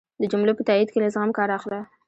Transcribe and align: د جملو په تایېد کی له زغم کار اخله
د 0.21 0.23
جملو 0.31 0.57
په 0.57 0.63
تایېد 0.67 0.89
کی 0.91 0.99
له 1.01 1.09
زغم 1.13 1.31
کار 1.37 1.49
اخله 1.57 1.79